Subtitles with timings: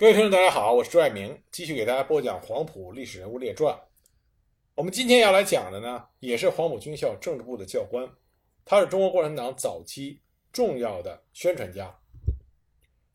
[0.00, 3.74] 各位听众，大家好，我是朱爱明，继续给大家播讲《黄埔历史人物列传》。
[4.76, 8.08] 我们今天要来讲的呢，也是黄埔军校政治部的教官，
[8.64, 10.20] 他是中国共产党早期
[10.52, 11.92] 重要的宣传家。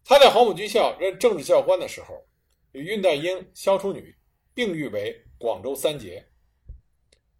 [0.03, 2.21] 他在黄埔军校任政治教官的时候，
[2.73, 4.13] 与恽代英、萧楚女
[4.53, 6.27] 并誉为广州三杰。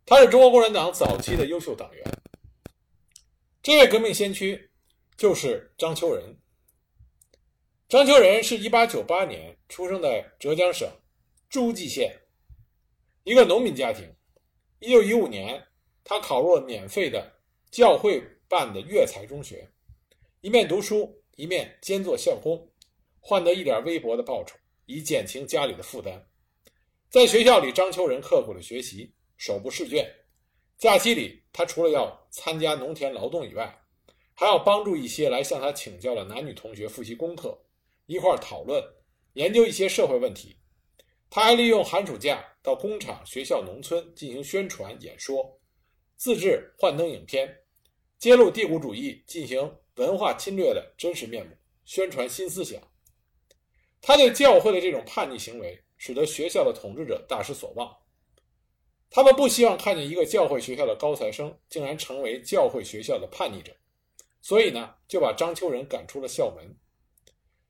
[0.06, 2.06] 他是中国共产党早期的优秀党员。
[3.62, 4.72] 这位革命先驱
[5.18, 6.34] 就是张秋仁。
[7.94, 10.90] 张秋仁是一八九八年出生在浙江省
[11.48, 12.12] 诸暨县
[13.24, 14.12] 一个农民家庭。
[14.80, 15.64] 一九一五年，
[16.04, 17.32] 他考入了免费的
[17.70, 19.70] 教会办的粤才中学，
[20.42, 22.68] 一面读书，一面兼做校工，
[23.20, 24.56] 换得一点微薄的报酬，
[24.88, 26.26] 以减轻家里的负担。
[27.12, 30.12] 在学校里，张秋仁刻苦的学习，手不释卷。
[30.80, 33.84] 假期里，他除了要参加农田劳动以外，
[34.34, 37.63] 还要帮助一些来向他请教的男女同学复习功课。
[38.06, 38.84] 一块讨论、
[39.34, 40.58] 研究一些社会问题。
[41.30, 45.60] 他还利用寒暑假到工厂、学校、农村进行宣传演说，
[46.16, 47.64] 自制幻灯影片，
[48.20, 52.80] 揭露帝国主义进行文化侵略的真实面目，宣传新思想。
[54.00, 57.92] 他对教会的这种叛逆行为，使得学校的统治者大失所望。
[59.10, 63.76] 他们不希望看见一个教会学校的高材生竟然成为教会学校的叛逆者，
[64.42, 66.76] 所以呢，就把张秋仁赶出了校门。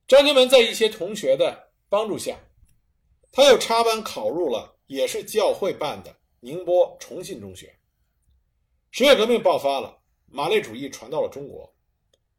[0.06, 2.38] 张秋门在一些同学的帮助下，
[3.32, 7.74] 他又插班考入了也是教会办的宁波崇信中学。
[8.92, 11.74] 十月革命爆发了，马列主义传到了中国。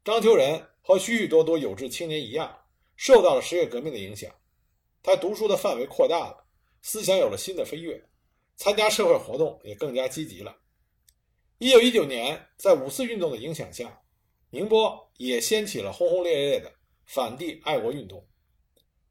[0.03, 2.55] 张秋仁和许许多多有志青年一样，
[2.95, 4.31] 受到了十月革命的影响。
[5.01, 6.45] 他读书的范围扩大了，
[6.83, 8.07] 思想有了新的飞跃，
[8.55, 10.55] 参加社会活动也更加积极了。
[11.57, 14.01] 一九一九年，在五四运动的影响下，
[14.51, 16.71] 宁波也掀起了轰轰烈烈的。
[17.05, 18.27] 反帝爱国运动，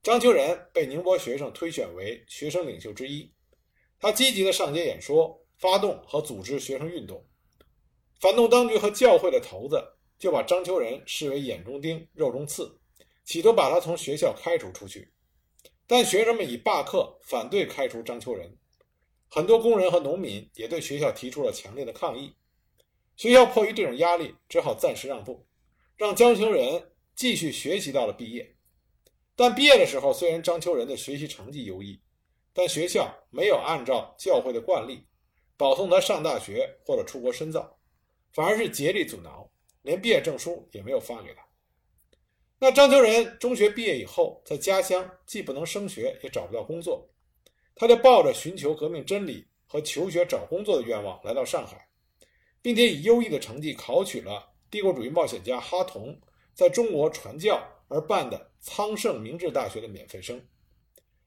[0.02, 3.32] 张秋仁被宁波学生推选为学生领袖之一。
[4.00, 7.24] 他积极的上街演说，发动和组织学生运动。
[8.20, 9.80] 反动当局和教会的头子
[10.18, 12.80] 就把张秋仁视为眼中钉、肉中刺，
[13.24, 15.12] 企图把他从学校开除出去。
[15.86, 18.58] 但学生们以罢课反对开除张秋仁，
[19.28, 22.34] 很多工人和农民也对学校提出了强烈的抗议。
[23.16, 25.46] 学校迫于这种压力，只好暂时让步，
[25.96, 26.90] 让张秋仁。
[27.14, 28.56] 继续学习到了毕业，
[29.36, 32.00] 但毕业的时候，虽然张秋仁的学习成绩优异，
[32.52, 35.06] 但学校没有按照教会的惯例
[35.56, 37.78] 保送他上大学或者出国深造，
[38.32, 39.48] 反而是竭力阻挠，
[39.82, 41.42] 连毕业证书也没有发给他。
[42.58, 47.08] 那张秋仁中学毕业以后，在家乡既不能升学，也找不到工作，
[47.76, 51.88] 他就抱着寻求革命真理和求学找工作的愿望来到上海，
[52.60, 56.20] 并且以优异的成绩考取了帝国主义冒险家哈同。
[56.54, 60.40] 在中国传教而办的苍圣明治大学的免费生，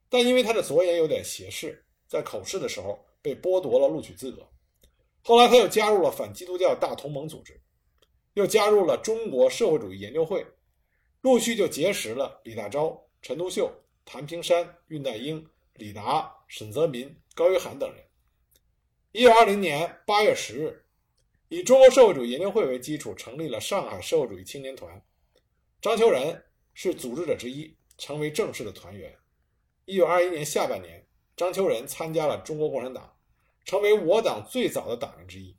[0.10, 4.48] 但因为他的左眼有点斜视，在口试的时候被剥夺了录取资格。
[5.22, 7.60] 后来他又加入了反基督教大同盟组织，
[8.36, 10.46] 又加入了中国社会主义研究会，
[11.22, 13.70] 陆续就结识了李大钊、陈独秀、
[14.06, 18.02] 谭平山、恽代英、李达、沈泽民、高约翰等人。
[19.12, 20.86] 一九二零年八月十日，
[21.50, 25.04] 以中国社会主义研究会为基础，成立了上海社会主义青年团。
[25.88, 26.44] 张秋仁
[26.74, 29.18] 是组织者之一，成为正式的团员。
[29.86, 33.16] 一九二一年下半年，张秋仁参加了中国共产党，
[33.64, 35.56] 成为我党最早的党员之一。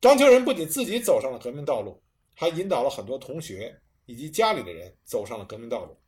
[0.00, 2.00] 张秋仁不仅自己走上了革命道路，
[2.36, 6.00] 还引导了很多同学以及家里的人走上了革命道路。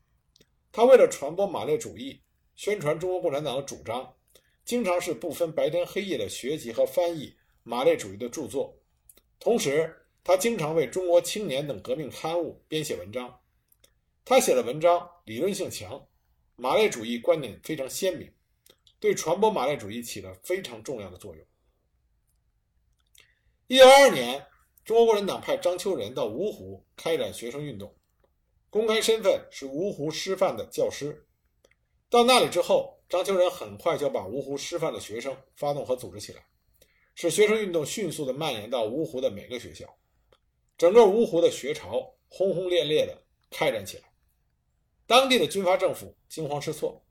[0.71, 2.23] 他为了传播马列主义，
[2.55, 4.15] 宣传中国共产党的主张，
[4.65, 7.35] 经常是不分白天黑夜的学习和翻译
[7.65, 8.79] 马列主义的著作，
[9.41, 10.03] 同时。
[10.25, 13.41] 他经常为中国青年等革命刊物编写文章，
[14.25, 16.09] 他写的文章理论性强，
[16.57, 18.33] 马列主义观点非常鲜明，
[18.99, 21.47] 对传播马列主义起了非常重要的作用。
[23.67, 24.47] 一九二二年，
[24.83, 27.95] 中国共产党派张秋仁到芜湖开展学生运动，
[28.71, 31.27] 公开身份是芜湖师范的教师。
[32.09, 36.47] 到那里之后，张秋仁很快就把芜湖师范的学生发动和组织起来，
[37.15, 39.87] 使学生运动迅速地蔓延到芜湖的每个学校。
[40.77, 43.17] 整个芜湖的学潮轰轰烈烈地
[43.51, 44.13] 开展起来，
[45.07, 47.05] 当地的军阀政府惊慌失措，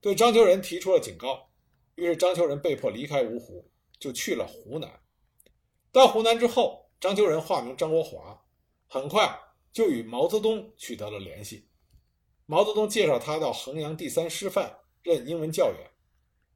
[0.00, 1.48] 对张秋仁提出了警告。
[1.94, 3.68] 于是张秋仁被迫离开芜湖，
[3.98, 5.00] 就去了湖南。
[5.90, 8.44] 到湖南之后，张秋仁化名张国华，
[8.86, 9.36] 很快
[9.72, 11.68] 就与毛泽东取得了联系。
[12.46, 15.90] 毛泽东介绍他到衡阳第三师范任英文教员，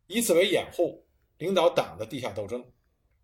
[0.07, 1.07] 以此为掩护，
[1.39, 2.65] 领导党的地下斗争，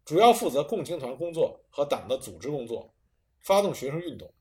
[0.04, 2.94] 主要负责共青团工作和党的组织工作。
[3.40, 4.32] 发动学生运动，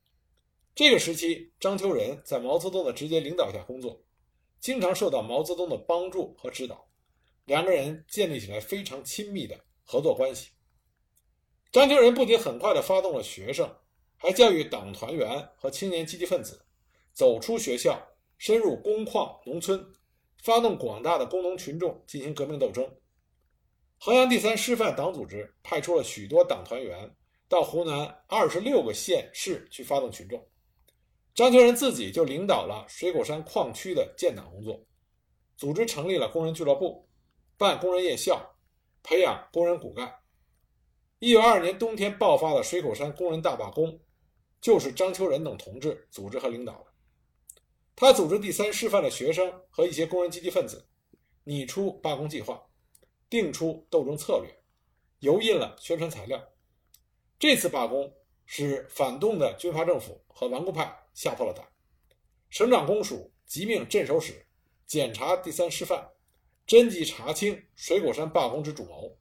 [0.74, 4.02] 这个时期，张秋仁在毛泽东的直接领导下工作，
[4.60, 6.88] 经常受到毛泽东的帮助和指导，
[7.46, 10.50] 两个人建立起来非常亲密的合作关系。
[11.72, 13.76] 张秋仁不仅很快地发动了学生，
[14.16, 16.64] 还教育党团员和青年积极分子
[17.12, 18.00] 走出学校，
[18.36, 19.84] 深入工矿农村，
[20.42, 22.90] 发动广大的工农群众进行革命斗争。
[23.98, 27.14] 衡阳第三师范党组织派出了许多党团员
[27.48, 30.46] 到湖南二十六个县市去发动群众。
[31.34, 34.84] 张秋仁自己就领导了水果山矿区的建党工作，
[35.56, 37.08] 组织成立了工人俱乐部，
[37.56, 38.54] 办工人夜校，
[39.02, 40.12] 培养工人骨干。
[41.20, 44.00] 一九二二年冬天爆发的水口山工人大罢工，
[44.60, 46.86] 就是张秋仁等同志组织和领导的。
[47.96, 50.86] 他组织第三师范的学生和一些工人积极分子，
[51.44, 52.62] 拟出罢工计划，
[53.30, 54.62] 定出斗争策略，
[55.20, 56.40] 油印了宣传材料。
[57.38, 58.12] 这次罢工
[58.46, 60.94] 使反动的军阀政府和顽固派。
[61.14, 61.66] 吓破了胆，
[62.48, 64.46] 省长公署急命镇守使
[64.86, 66.08] 检查第三师范，
[66.64, 69.18] 侦缉查清水果山罢工之主谋。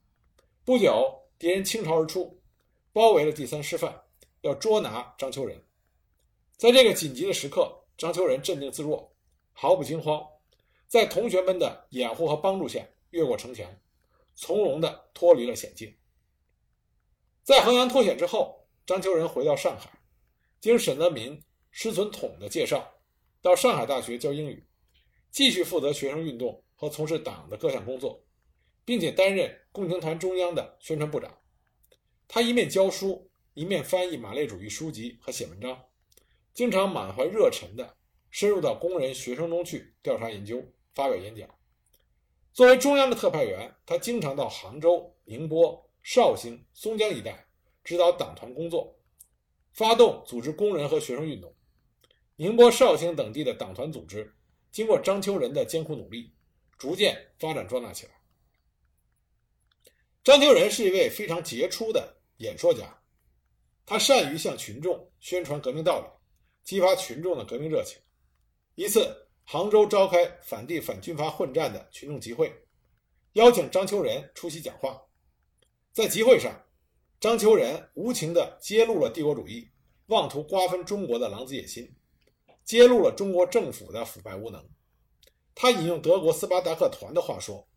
[0.64, 2.40] 不久，敌人倾巢而出，
[2.94, 4.00] 包围了第三师范，
[4.42, 5.60] 要捉拿张秋仁。
[6.56, 9.12] 在这个紧急的时刻，张秋仁镇定自若，
[9.54, 10.24] 毫不惊慌，
[10.88, 13.68] 在同学们的掩护和帮助下越过城墙，
[14.36, 15.97] 从容地脱离了险境。
[17.48, 19.90] 在衡阳脱险之后，张秋仁回到上海，
[20.60, 21.42] 经沈泽民。
[21.72, 22.96] 施存统的介绍，
[23.42, 24.68] 到上海大学教英语，
[25.30, 28.26] 继续负责学生运动和从事党的各项工作，
[28.84, 31.38] 并且担任共青团中央的宣传部长。
[32.28, 35.86] 他一面教书，一面翻译马列主义书籍和写文章，
[36.54, 37.96] 经常满怀热忱地
[38.30, 40.62] 深入到工人学生中去调查研究、
[40.94, 41.48] 发表演讲。
[42.52, 47.45] 作为中央的特派员，他经常到杭州、宁波、绍兴、松江一带
[47.83, 48.98] 指导党团工作，
[49.74, 51.54] 发动组织工人和学生运动。
[52.38, 54.33] 宁波、绍兴等地的党团组织，
[54.71, 56.33] 经过张秋仁的艰苦努力，
[56.77, 58.13] 逐渐发展壮大起来。
[60.24, 62.98] 张秋仁是一位非常杰出的演说家，
[63.86, 66.07] 他善于向群众宣传革命道理，
[66.63, 68.00] 激发群众的革命热情。
[68.75, 69.13] 一次，
[69.44, 72.50] 杭州召开反帝反军阀混战的群众集会，
[73.33, 75.04] 邀请张秋仁出席讲话。
[75.98, 76.64] 在集会上，
[77.20, 79.68] 张秋仁无情地揭露了帝国主义
[80.10, 81.92] 妄图瓜分中国的狼子野心。
[82.64, 84.64] 揭露了中国政府的腐败无能。
[85.56, 87.68] 他引用德国斯巴达克团的话说：“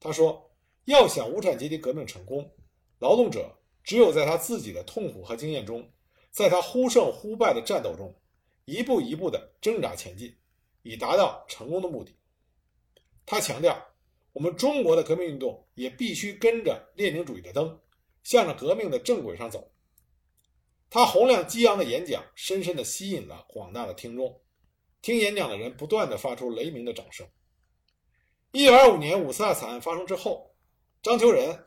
[0.00, 0.50] 他说，
[0.86, 2.52] 要想无产阶级革命成功，
[2.98, 5.88] 劳动者只有在他自己的痛苦和经验中，
[6.32, 8.12] 在他忽胜忽败的战斗中，
[8.64, 10.36] 一步一步地挣扎前进，
[10.82, 12.16] 以达到成功的目的。”
[13.24, 13.80] 他强调，
[14.32, 17.80] 我们中国的革命运动也必须跟着列宁主义的灯，
[18.22, 19.72] 向着革命的正轨上走。
[20.88, 24.40] 他洪亮激昂的演讲深深地吸引了广大的听众，
[25.02, 27.26] 听演讲的人不断地发出雷鸣的掌声。
[28.52, 30.54] 一九二五年五卅惨案发生之后，
[31.02, 31.64] 张秋仁，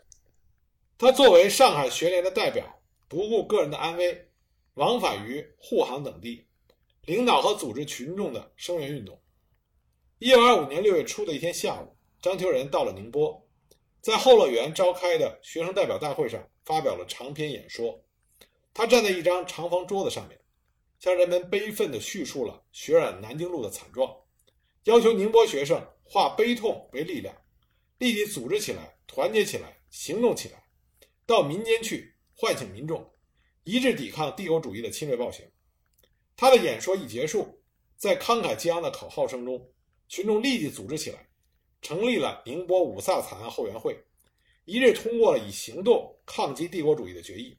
[0.97, 4.29] 他作为上海学联的代表，不顾个人的安危，
[4.73, 6.45] 往返于沪杭等地，
[7.05, 9.21] 领导和组织群众的声援运动。
[10.19, 13.45] 一九二五年六月初的一天下午，张秋仁到了宁波，
[13.99, 18.01] 在后乐园召开的学生代表大会上发表了长篇演说。
[18.73, 20.39] 他站在一张长方桌子上面，
[21.01, 24.09] 向人们悲愤地叙述了血染南京路的惨状，
[24.85, 27.35] 要求宁波学生化悲痛为力量，
[27.97, 30.63] 立即组织起来，团结起来，行动起来，
[31.25, 33.13] 到民间去唤醒民众，
[33.65, 35.45] 一致抵抗帝国主义的侵略暴行。
[36.37, 37.61] 他的演说一结束，
[37.97, 39.73] 在慷慨激昂的口号声中，
[40.07, 41.27] 群众立即组织起来，
[41.83, 43.95] 成立了宁波五卅惨案后援会，
[44.65, 47.55] 一致通过了以行动抗击帝国主义的决议。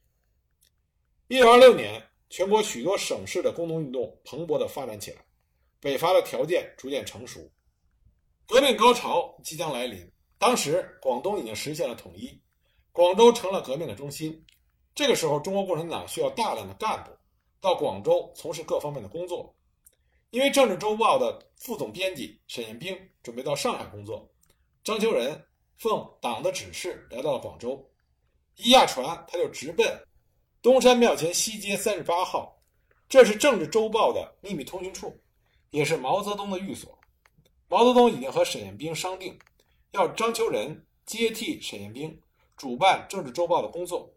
[1.27, 5.23] 一九二六年，全国许多省市的工农运动蓬勃地发展起来，
[5.79, 7.49] 北伐的条件逐渐成熟，
[8.47, 10.11] 革命高潮即将来临。
[10.37, 12.41] 当时，广东已经实现了统一，
[12.91, 14.43] 广州成了革命的中心。
[14.93, 17.11] 这个时候，中国共产党需要大量的干部
[17.61, 19.55] 到广州从事各方面的工作。
[20.35, 24.29] 因为《政治周报》的副总编辑沈彦兵准备到上海工作，
[24.83, 25.41] 张秋仁
[25.77, 27.89] 奉党的指示来到了广州，
[28.57, 29.87] 一下船他就直奔。
[30.61, 32.61] 东山庙前西街三十八号，
[33.07, 35.17] 这是政治周报的秘密通讯处，
[35.69, 36.99] 也是毛泽东的寓所。
[37.69, 39.39] 毛泽东已经和沈彦兵商定，
[39.91, 42.21] 要张秋仁接替沈彦兵
[42.57, 44.13] 主办政治周报的工作。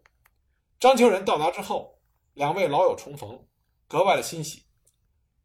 [0.81, 1.97] 张秋仁到达之后，
[2.33, 3.41] 两位老友重逢，
[3.87, 4.63] 格外的欣喜。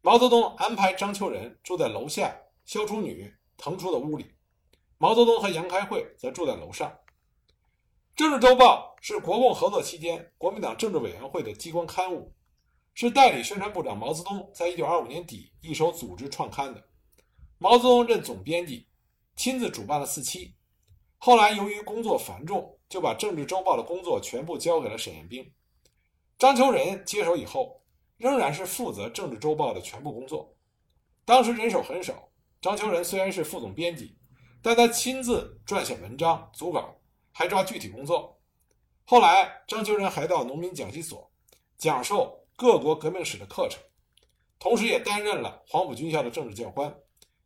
[0.05, 4.35] 毛泽东安排张秋仁住在楼下萧楚女腾出的屋里，
[4.99, 6.95] 毛泽东和杨开慧则住在楼上。
[8.15, 12.31] 政治周报是国共合作期间国民党政治委员会的机关刊物，
[12.93, 16.87] 是代理宣传部长毛泽东在一九二五年底一手组织创刊的。
[17.57, 18.87] 毛泽东任总编辑，
[19.35, 20.53] 亲自主办了四期。
[21.17, 25.51] 后来由于工作繁重，就把政治周报的工作全部交给了沈雁冰。
[26.37, 27.81] 张秋仁接手以后，
[28.17, 30.55] 仍然是负责政治周报的全部工作。
[31.25, 32.29] 当时人手很少，
[32.61, 34.17] 张秋仁虽然是副总编辑，
[34.61, 36.95] 但他亲自撰写文章、组稿，
[37.31, 38.39] 还抓具体工作。
[39.05, 41.31] 后来，张秋仁还到农民讲习所
[41.77, 43.81] 讲授各国革命史的课程，
[44.57, 46.95] 同时也担任了黄埔军校的政治教官。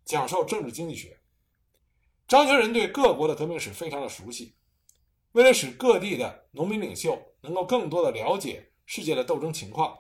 [0.06, 1.20] 讲授政治经济学。
[2.28, 4.56] 张秋仁对各国的革命史非常的熟悉，
[5.34, 9.98] 为了使各地的农民领袖能够更多的了解世界的斗争情况，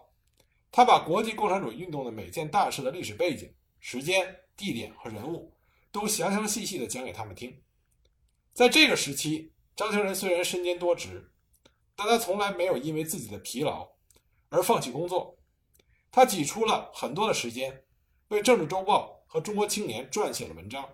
[0.71, 5.53] 他把国际共产主义运动的每件大事的历史背景、时间、地点和人物
[5.91, 7.61] 都详详细细的讲给他们听。
[8.53, 11.31] 在这个时期，张秋仁虽然身兼多职，
[11.95, 13.89] 但他从来没有因为自己的疲劳
[14.49, 15.37] 而放弃工作，
[16.11, 17.83] 他挤出了很多的时间
[18.29, 19.17] 为政治周报。
[19.31, 20.89] 和中国青年撰写了文章，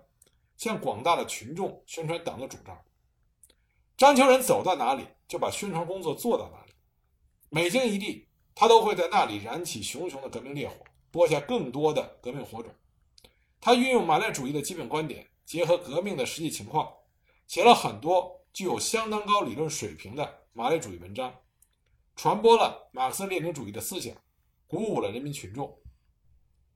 [0.57, 2.77] 向广大的群众宣传党的主张。
[3.95, 6.73] 张秋仁走到哪里，就把宣传工作做到哪里。
[7.47, 10.75] 每经一地，他都会在那里燃起熊熊的革命烈火，
[11.11, 12.73] 播下更多的革命火种。
[13.61, 16.91] 他运用马列主义的基本观点，结合革命的实际情况，
[17.45, 21.31] 写了很多具有相当高理论水平的马列主义文章，
[22.15, 24.15] 传播了马克思列宁主义的思想，
[24.65, 25.77] 鼓舞了人民群众。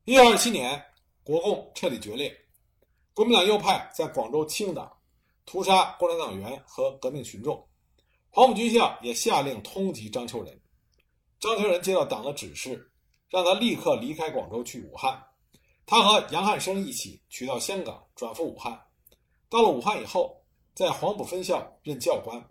[0.06, 0.86] 一九二七年。
[1.22, 2.36] 国共彻底决裂，
[3.14, 4.92] 国民党右派在广州清党，
[5.46, 7.64] 屠杀共产党员和革命群众。
[8.32, 10.60] 黄埔军校也下令通缉张秋仁。
[11.40, 12.92] 张秋仁接到党的指示，
[13.30, 15.24] 让他立刻离开广州去武汉。
[15.86, 18.80] 他和杨汉生一起取到香港，转赴武汉。
[19.48, 20.44] 到了武汉以后，
[20.76, 22.46] 在黄埔分校任教官，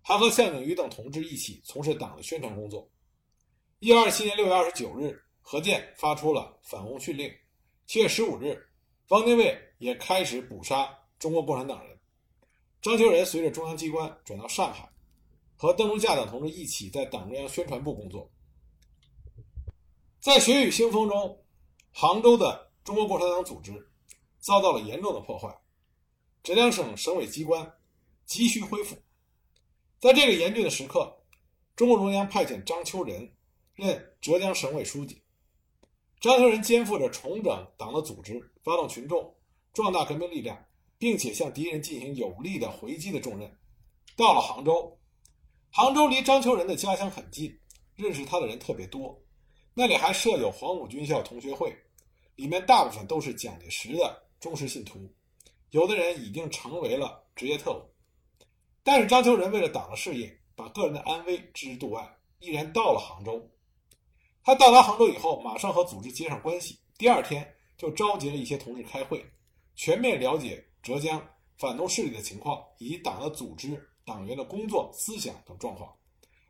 [0.00, 2.88] 还和向景瑜等同志一起从事党的宣传工作。
[3.80, 7.28] 一九二七年六月二十九日，何键发出了反红训令。
[7.86, 8.56] 七月十五日，
[9.08, 11.98] 汪精卫也开始捕杀中国共产党人。
[12.80, 14.88] 张秋仁随着中央机关转到上海，
[15.60, 18.30] 和邓中夏等同志一起在党中央宣传部工作。
[20.18, 21.44] 在血雨腥风中，
[21.92, 23.70] 杭州的中国共产党组织
[24.38, 25.54] 遭到了严重的破坏，
[26.42, 27.70] 浙江省省委机关
[28.24, 28.96] 急需恢复。
[29.98, 31.14] 在这个严峻的时刻，
[31.76, 33.30] 中共中央派遣张秋仁
[33.74, 35.22] 任浙江省委书记。
[36.22, 39.36] 张秋仁肩负着重整党的组织、发动群众、
[39.74, 40.58] 壮大革命力量，
[40.96, 43.58] 并且向敌人进行有力的回击的重任。
[44.16, 44.98] 到了杭州，
[45.72, 47.56] 杭州离张秋仁的家乡很近，
[47.94, 49.16] 认识他的人特别多。
[49.72, 51.72] 那里还设有黄埔军校同学会，
[52.34, 54.98] 里面大部分都是蒋介石的忠实信徒，
[55.70, 57.82] 有的人已经成为了职业特务。
[58.82, 62.04] 但是张秋仁为了党的事业，把个人的安危置之度外，
[62.40, 63.40] 毅然到了杭州。
[64.42, 66.76] 他到达杭州以后，马上和组织接上关系。
[66.98, 67.48] 第二天
[67.78, 69.24] 就召集了一些同志开会，
[69.76, 71.24] 全面了解浙江
[71.58, 75.96] 反动势力的情况，以及党的组织、党员的工作、思想等状况，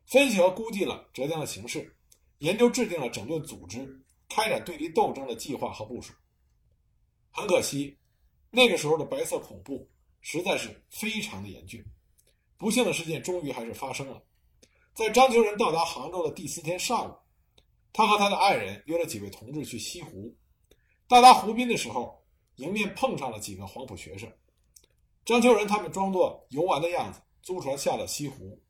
[0.06, 1.94] 分析和估计了浙江的形势，
[2.38, 6.14] 研究制定了整顿组织、开展对敌斗争的计划和部署。
[7.30, 7.98] 很可惜，
[8.50, 9.86] 那个时候的白色恐怖
[10.22, 11.84] 实在是非常的严峻。
[12.56, 14.22] 不幸的事件终于还是发生了，
[14.94, 17.14] 在张秋仁到达杭州的第四天上午。
[17.92, 20.34] 他和他的爱人约了几位同志去西湖。
[21.08, 22.24] 到达湖滨的时候，
[22.56, 24.32] 迎面碰上了几个黄埔学生。
[25.24, 28.60] 张秋仁他们装作游玩的样子，租船下了西湖。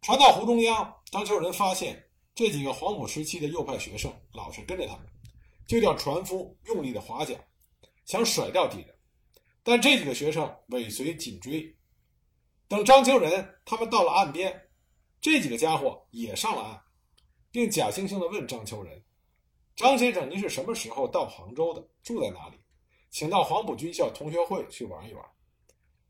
[0.00, 2.02] 船到湖中央，张秋仁发现
[2.34, 5.06] 这几个黄埔时期的右派学生老是跟着他们，
[5.66, 7.36] 就叫船夫用力的划桨，
[8.04, 8.94] 想甩掉敌人。
[9.62, 11.76] 但这几个学生尾随紧追。
[12.68, 14.68] 等张秋仁他们到了岸边，
[15.20, 16.82] 这几个家伙也上了岸。
[17.50, 19.02] 并假惺惺地问张秋仁
[19.74, 21.82] ：“张先生，您是什么时候到杭州的？
[22.02, 22.58] 住在哪里？
[23.10, 25.24] 请到黄埔军校同学会去玩一玩。”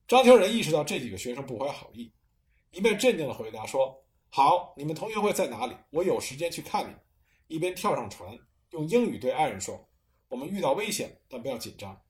[0.09, 2.11] 张秋仁意识到这几个学生不怀好意，
[2.71, 3.95] 一面镇定地回答说
[4.33, 5.77] ：“好，你们同学会在哪里？
[5.91, 6.95] 我有时间去看你。”
[7.55, 8.35] 一边跳上船，
[8.71, 9.87] 用英语对爱人说
[10.29, 12.01] ：“我们遇到危险，但不要紧张。”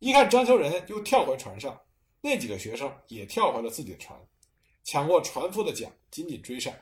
[0.00, 1.80] 一看张秋仁又跳回船上，
[2.20, 4.20] 那几个学生也跳回了自己的船，
[4.82, 6.74] 抢过船夫的桨，紧紧追上。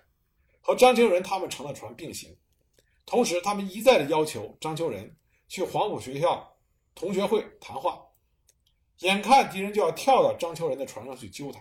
[0.61, 2.37] 和张秋仁他们乘了船并行，
[3.07, 6.53] 同时他们一再的要求张秋仁去黄埔学校
[6.97, 8.05] 同学会谈话。
[9.03, 11.61] 眼看敌人就要跳到张秋仁的船上去揪他，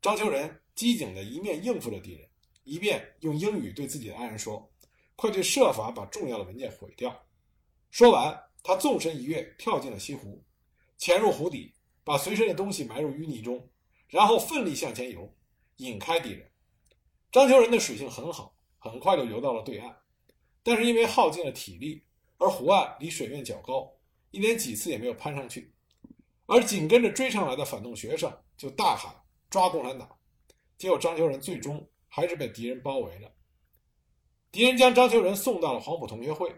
[0.00, 2.26] 张秋仁机警的一面应付着敌人，
[2.64, 4.70] 一面用英语对自己的爱人说
[5.14, 7.26] ：“快去设法把重要的文件毁掉。”
[7.92, 10.42] 说完，他纵身一跃，跳进了西湖，
[10.96, 13.68] 潜入湖底，把随身的东西埋入淤泥中，
[14.08, 15.30] 然后奋力向前游，
[15.76, 16.50] 引开敌人。
[17.30, 19.94] 张秋仁的水性很好，很快就游到了对岸。
[20.62, 22.04] 但是因为耗尽了体力，
[22.38, 23.92] 而湖岸离水面较高，
[24.30, 25.74] 一连几次也没有攀上去。
[26.48, 29.14] 而紧跟着追上来的反动学生就大喊
[29.50, 30.08] “抓共产党”，
[30.78, 33.30] 结果张秋仁最终还是被敌人包围了。
[34.50, 36.50] 敌人将张秋仁送到了黄埔同学会，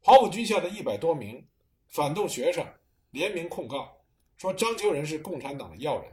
[0.00, 1.44] 黄埔军校的一百多名
[1.88, 2.64] 反动学生
[3.10, 3.92] 联名控告，
[4.36, 6.12] 说张秋仁是共产党的要人，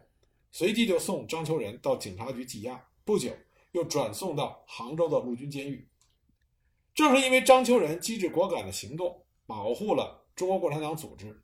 [0.51, 3.29] 随即就送张秋仁到警察局羁押，不久
[3.74, 5.88] 又转送到杭州的陆军监狱。
[6.96, 11.39] 正是因为张秋仁机智果敢的行动，保护了中国共产党组织，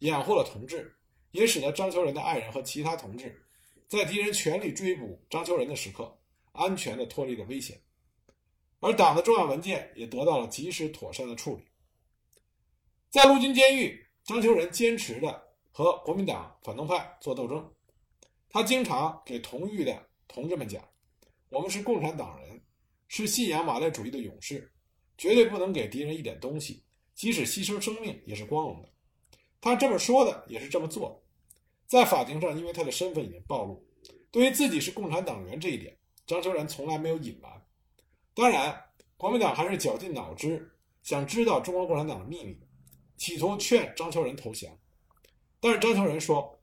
[0.00, 0.92] 掩护了同志。
[1.32, 3.42] 也使得张秋仁的爱人和其他同志，
[3.88, 6.16] 在敌人全力追捕张秋仁的时刻，
[6.52, 7.78] 安全地脱离了危险，
[8.80, 11.64] 而党的重要文件也得到了及时妥善的处理。
[13.10, 17.70] 在陆军监狱，张秋仁坚持的和国民党反动派做斗争，
[18.48, 20.86] 他经常给同狱的同志们讲
[21.48, 22.62] ：“我们是共产党人，
[23.08, 24.70] 是信仰马列主义的勇士，
[25.16, 26.82] 绝对不能给敌人一点东西，
[27.14, 28.88] 即使牺牲生命也是光荣的。”
[29.60, 31.21] 他这么说的，也是这么做的。
[31.92, 33.86] 在法庭上，因为他的身份已经暴露，
[34.30, 35.94] 对于自己是共产党员这一点，
[36.26, 37.52] 张秋仁从来没有隐瞒。
[38.32, 38.82] 当然，
[39.18, 40.72] 国民党还是绞尽脑汁
[41.02, 42.58] 想知道中国共产党的秘密，
[43.18, 44.74] 企图劝张秋仁投降。
[45.60, 46.58] 但是张秋仁说：“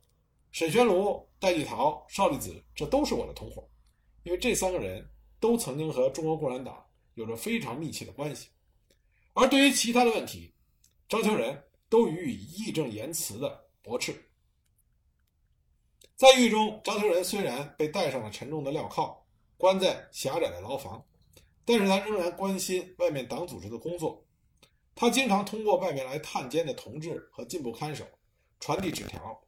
[0.52, 3.70] 沈宣庐、戴季陶、邵力子，这都是我的同伙，
[4.24, 5.08] 因为这三个人
[5.40, 6.84] 都曾经和中国共产党
[7.14, 8.48] 有着非常密切的关系。
[9.34, 10.52] 而对于其他的问题，
[11.08, 11.56] 张秋仁
[11.88, 14.12] 都予以义正言辞的驳斥。”
[16.20, 21.02] 在狱中，张秋仁虽然被戴上了沉重的镣铐，关在狭窄的牢房，
[21.64, 24.22] 但是他仍然关心外面党组织的工作。
[24.94, 28.06] 他经常通过外面来探监的同志和进步看守，
[28.60, 29.42] 传递纸条，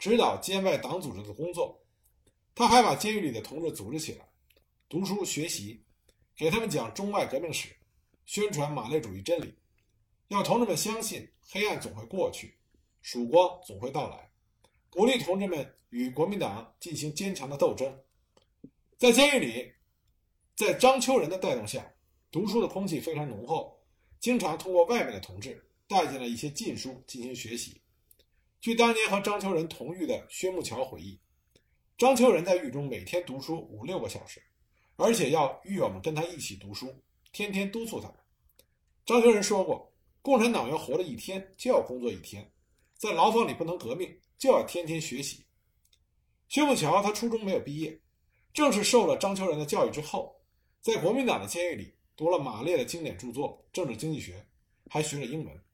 [0.00, 1.80] 指导监外党组织的工作。
[2.56, 4.28] 他还把监狱里的同志组织起来，
[4.88, 5.80] 读书学习，
[6.36, 7.68] 给他们讲中外革命史，
[8.24, 9.54] 宣传马列主义真理，
[10.26, 12.58] 要同志们相信黑暗总会过去，
[13.00, 14.25] 曙光总会到来。
[14.96, 17.94] 鼓励同志们与国民党进行坚强的斗争。
[18.96, 19.70] 在监狱里，
[20.54, 21.86] 在张秋仁的带动下，
[22.30, 23.78] 读书的空气非常浓厚，
[24.20, 27.78] 经常通过外面的同志带进了一些禁书进行学习。
[28.58, 31.20] 据当年和张秋仁同狱的薛木桥回忆，
[31.98, 34.40] 张秋仁在狱中每天读书五六个小时，
[34.96, 36.90] 而且要狱友们跟他一起读书，
[37.32, 38.16] 天天督促他们。
[39.04, 42.50] 张秋仁说过：“共产党员活了一天就要工作一天，
[42.96, 45.44] 在牢房里不能革命。”就要天天学习。
[46.48, 48.00] 薛木桥他初中没有毕业，
[48.54, 50.34] 正是受了张秋仁的教育之后，
[50.80, 54.34] 在国民党的监狱里读了马列的经典著作《政治经济学》，
[54.88, 55.64] 还学了英文。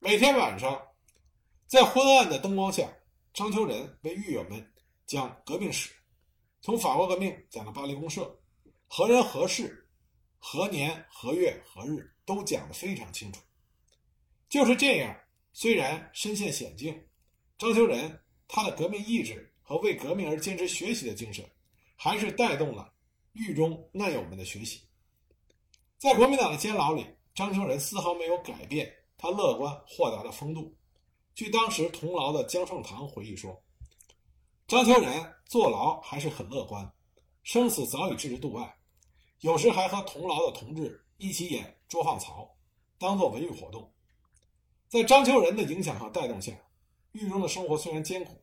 [0.00, 0.82] 每天晚上，
[1.66, 2.92] 在昏暗的灯光下，
[3.32, 4.72] 张秋仁为狱友们
[5.06, 5.92] 讲革命史，
[6.60, 8.36] 从法国革命讲到巴黎公社，
[8.88, 9.88] 何人何事、
[10.38, 13.40] 何年何月何日都讲得非常清楚。
[14.48, 15.16] 就是这样，
[15.52, 17.07] 虽然身陷险境。
[17.58, 18.16] 张秋仁
[18.46, 21.44] 他的革命意志和为革命而坚持学习的精神，
[21.96, 22.94] 还是带动了
[23.32, 24.80] 狱中难友们的学习。
[25.98, 30.72] 在国民党的监牢里，张秋仁丝毫没有改变他乐观豁达的风度。
[31.34, 33.60] 据当时同牢的姜盛堂回忆说，
[34.68, 36.88] 张秋仁坐牢还是很乐观，
[37.42, 38.72] 生死早已置之度外，
[39.40, 42.48] 有时还和同牢的同志一起演捉放曹，
[42.98, 43.92] 当做文娱活动。
[44.88, 46.52] 在张秋仁的影响和带动下。
[47.18, 48.42] 狱中的生活虽然艰苦，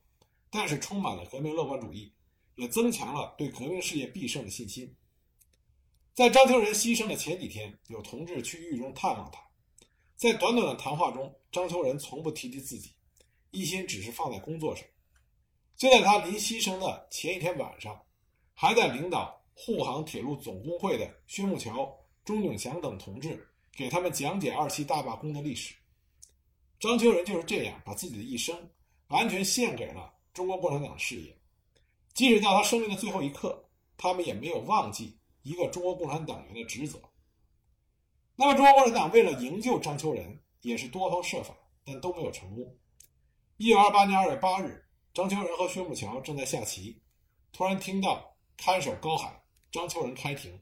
[0.50, 2.14] 但是充满了革命乐观主义，
[2.56, 4.96] 也增强了对革命事业必胜的信心。
[6.14, 9.40] 在张秋仁牺牲的前几天，有同志去狱中探望他，
[10.16, 12.92] 在短短的谈话中，张秋仁从不提及自己，
[13.52, 14.86] 一心只是放在工作上。
[15.76, 18.02] 就在他临牺牲的前一天晚上，
[18.54, 25.76] 还在领导沪杭铁路总工会的薛木桥、钟永祥等同志给他们讲解二七大罢工的历史。
[26.86, 28.56] 张秋仁就是这样把自己的一生
[29.08, 31.36] 完全献给了中国共产党事业，
[32.14, 33.68] 即使到他生命的最后一刻，
[33.98, 37.02] 他们也没有忘记一个中国共产党员的职责。
[38.36, 42.78] 那么，中国共产党为了营救张秋仁，也是多方设法，但都没有成功。
[43.58, 47.02] 一九二八年二月八日，张秋仁和薛木桥正在下棋，
[47.52, 50.62] 突然听到看守高喊：“张秋仁开庭！”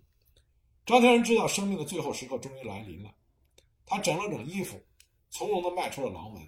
[0.85, 3.13] 张秋仁知道生命的最后时刻终于来临了，
[3.85, 4.81] 他整了整衣服。
[5.35, 6.47] 从容地迈出了牢门，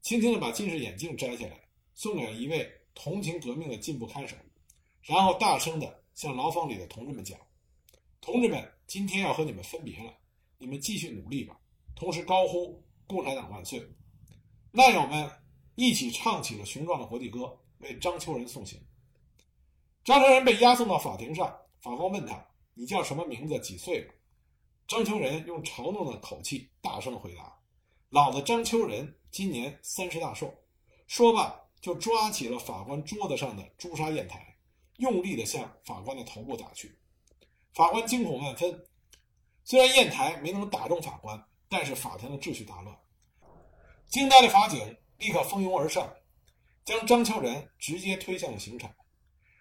[0.00, 1.60] 轻轻地把近视眼镜摘下来，
[1.92, 4.36] 送给了一位同情革命的进步看守，
[5.02, 7.36] 然后大声地向牢房里的同志们讲
[8.22, 10.14] ：“同志们，今天要和你们分别了，
[10.56, 11.58] 你们继续努力吧。”
[11.96, 13.84] 同时高呼“共产党万岁”。
[14.70, 15.28] 难友们
[15.74, 18.80] 一起唱起了雄壮的国际歌，为张秋仁送行。
[20.04, 23.58] 张秋仁被押送到法庭上，法官问他：“你叫什么名字？
[23.58, 24.14] 几岁了？”
[24.86, 27.52] 张秋仁用嘲弄的口气大声回答
[28.12, 30.52] ：“老子张秋仁今年三十大寿。”
[31.08, 34.54] 说罢，就抓起了法官桌子上的朱砂砚台，
[34.98, 36.94] 用力地向法官的头部打去。
[37.72, 38.84] 法官惊恐万分。
[39.64, 42.94] 虽然砚台没能打中法官，但是法庭的秩序大乱。
[44.08, 46.14] 惊呆的法警立刻蜂拥而上，
[46.84, 48.94] 将张秋仁直接推向了刑场。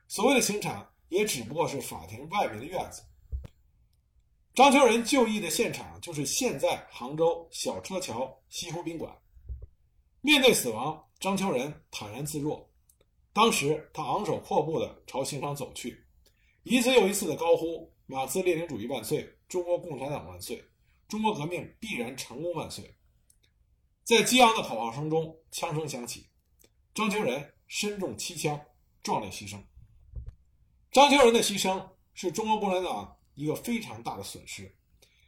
[0.10, 3.02] 所谓的刑场，也只不过是法庭外面的院子。
[4.54, 9.18] 张秋仁就义的现场就是现在杭州小车桥西湖宾馆。
[10.20, 12.70] 面对死亡，张秋仁坦然自若。
[13.32, 16.06] 当时他昂首阔步地朝刑场走去，
[16.64, 20.62] 一次又一次地高呼“马克思列宁主义万岁，中国共产党万岁，
[21.08, 22.94] 中国革命必然成功万岁”。
[24.04, 26.28] 在激昂的口号声中，枪声响起，
[26.94, 28.60] 张秋仁身中七枪，
[29.02, 29.58] 壮烈牺牲。
[30.92, 33.18] 张秋仁的牺牲是中国共产党。
[33.36, 34.76] 一个非常大的损失，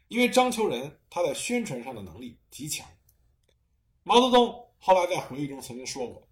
[0.07, 2.87] 因为张秋仁他在宣传上的能力极强。
[4.03, 6.27] 毛泽东后来在回忆中曾经说过，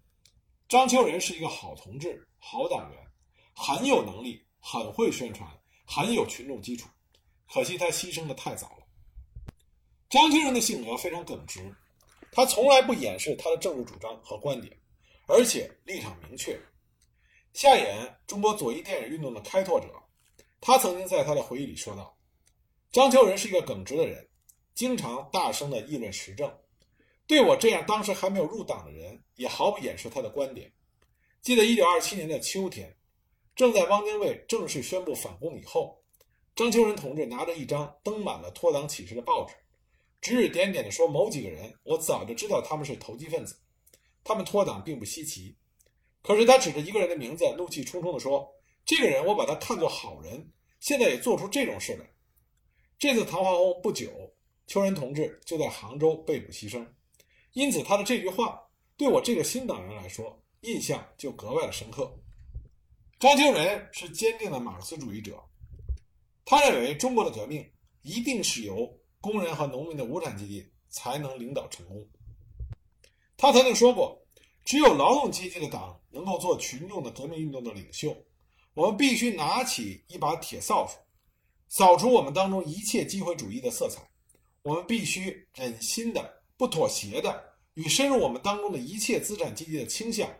[0.68, 2.98] 张秋仁是一个好同志、好党员，
[3.54, 5.50] 很有能力，很会宣传，
[5.86, 6.88] 很有群众基础。
[7.50, 8.86] 可惜他牺牲的太早了。
[10.10, 11.74] 张秋仁的性格非常耿直，
[12.30, 14.78] 他从来不掩饰他的政治主张和观点，
[15.26, 16.60] 而且立场明确。
[17.54, 20.01] 下演中国左翼电影运动的开拓者。
[20.64, 22.16] 他曾经在他的回忆里说道
[22.92, 24.24] ：“张秋仁是一个耿直的人，
[24.76, 26.56] 经常大声地议论时政，
[27.26, 30.72] 对我这样当时还没有入党的人，也毫不掩饰他的观点。
[31.40, 32.96] 记得1927年的秋天，
[33.56, 36.00] 正在汪精卫正式宣布反共以后，
[36.54, 39.54] 张秋仁同志拿着一张登满了脱党启事的报纸，
[40.20, 43.58] 指指点点地说：‘某几个人，我早就知道他们是投机分子，
[44.22, 45.56] 他们脱党并不稀奇。’
[46.22, 48.48] 可是他指着一个人的名字，怒气冲冲地说。”
[48.94, 52.04] 这个人，我把他看作好人，现在也做出这种事来。
[52.98, 54.30] 这次谈话后不久，
[54.66, 56.86] 秋仁同志就在杭州被捕牺牲，
[57.54, 58.60] 因此他的这句话
[58.98, 62.14] 对我这个新党员来说印象就格外的深刻。
[63.18, 65.42] 张秋仁是坚定的马克思主义者，
[66.44, 67.66] 他认为中国的革命
[68.02, 72.06] 一定是由工人和农民的无产阶级才能领导成功。
[73.38, 74.22] 他曾经说过，
[74.66, 78.14] 只有劳动阶级的党能够做群众的革命运动的领袖。
[78.74, 80.96] 我们必须拿起一把铁扫帚，
[81.68, 84.00] 扫除我们当中一切机会主义的色彩。
[84.62, 87.42] 我们必须忍心的、不妥协的，
[87.74, 90.30] 与深入我们当中的一切资产阶级的倾向，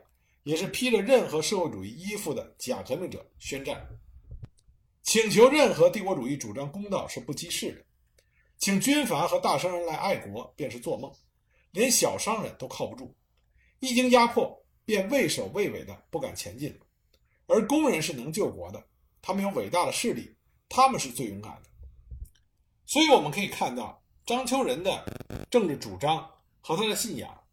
[0.45, 3.87] 也是披着任何社会主义衣服的假革命者宣战。
[5.03, 7.85] 请求任何帝国主义主张公道是不济事的，
[8.59, 11.13] 请军阀和大商人来爱国便是做梦，
[11.73, 13.15] 连小商人都靠不住，
[13.81, 16.87] 一经压迫便畏首畏尾的不敢前进了。
[17.53, 18.83] 而工人是能救国的，
[19.21, 20.35] 他们有伟大的势力，
[20.71, 21.69] 他们是最勇敢的。
[22.87, 25.05] 所以我们可以看到，张秋仁的
[25.51, 26.27] 政治主张
[26.63, 27.45] 和他的信仰，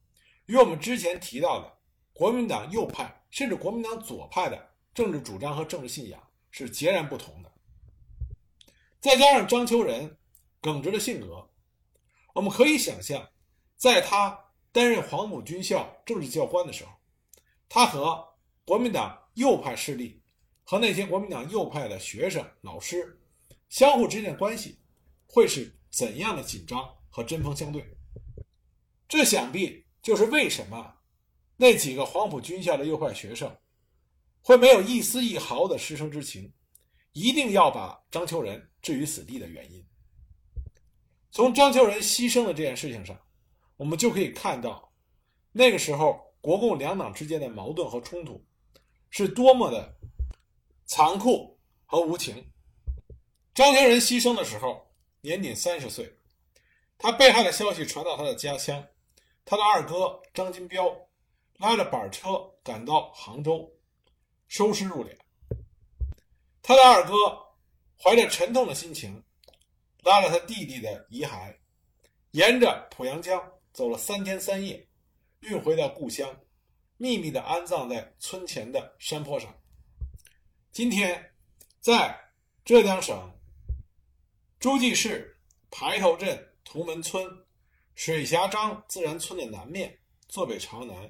[0.46, 1.78] 与我们之前提到的
[2.14, 6.18] 国民党右派甚至国民党左派的政治主张和政治信仰
[6.50, 7.52] 是截然不同的。
[9.02, 10.18] 再加上张秋仁
[10.62, 11.50] 耿直的性格，
[12.34, 13.28] 我们可以想象，
[13.76, 16.92] 在他担任黄埔军校政治教官的时候，
[17.68, 18.26] 他和
[18.64, 19.19] 国民党。
[19.40, 20.22] 右派势力
[20.64, 23.18] 和那些国民党右派的学生、老师
[23.70, 24.78] 相互之间的关系
[25.26, 27.84] 会是怎样的紧张和针锋相对？
[29.08, 30.94] 这想必就是为什么
[31.56, 33.58] 那几个黄埔军校的右派学生
[34.42, 36.52] 会没有一丝一毫的师生之情，
[37.14, 39.84] 一定要把张秋仁置于死地的原因。
[41.32, 43.18] 从张秋仁牺牲的这件事情上，
[43.78, 44.92] 我们就可以看到，
[45.54, 48.46] 那个时候国共两党之间的矛盾和冲突。
[49.10, 49.98] 是多么的
[50.86, 52.52] 残酷和无情！
[53.54, 54.92] 张秋仁牺牲的时候
[55.22, 56.16] 年仅三十岁，
[56.98, 58.88] 他被害的消息传到他的家乡，
[59.44, 60.96] 他的二哥张金彪
[61.58, 63.72] 拉着板车赶到杭州，
[64.48, 65.18] 收尸入殓。
[66.62, 67.14] 他的二哥
[67.98, 69.24] 怀着沉痛的心情，
[70.04, 71.56] 拉着他弟弟的遗骸，
[72.32, 74.88] 沿着濮阳江走了三天三夜，
[75.42, 76.40] 运回到故乡。
[77.02, 79.58] 秘密地安葬在村前的山坡上。
[80.70, 81.32] 今天，
[81.80, 82.14] 在
[82.66, 83.40] 浙江省
[84.60, 85.40] 诸暨市
[85.72, 87.26] 排头镇图门村
[87.96, 91.10] 水峡张自然村的南面，坐北朝南，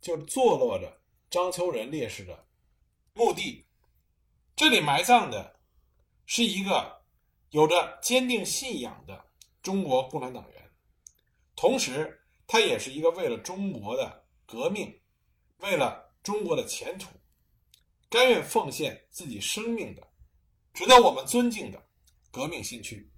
[0.00, 2.46] 就坐落着张秋仁烈士的
[3.12, 3.66] 墓地。
[4.56, 5.60] 这里埋葬的
[6.24, 7.02] 是一个
[7.50, 9.22] 有着坚定信仰的
[9.62, 10.70] 中国共产党员，
[11.54, 14.98] 同时，他也是一个为了中国的革命。
[15.58, 17.08] 为了中国的前途，
[18.08, 20.06] 甘愿奉献自己生命的、
[20.72, 21.88] 值得我们尊敬的
[22.30, 23.10] 革命先驱。